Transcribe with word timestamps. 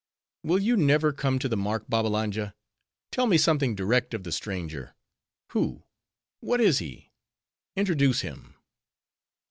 "Will 0.41 0.57
you 0.57 0.75
never 0.77 1.13
come 1.13 1.37
to 1.37 1.47
the 1.47 1.55
mark, 1.55 1.87
Babbalanja? 1.87 2.55
Tell 3.11 3.27
me 3.27 3.37
something 3.37 3.75
direct 3.75 4.15
of 4.15 4.23
the 4.23 4.31
stranger. 4.31 4.95
Who, 5.49 5.83
what 6.39 6.59
is 6.59 6.79
he? 6.79 7.11
Introduce 7.75 8.21
him." 8.21 8.55